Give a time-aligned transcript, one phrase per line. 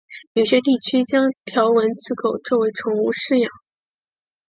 [0.33, 3.51] 有些地区将条纹鬣狗作为宠物饲养。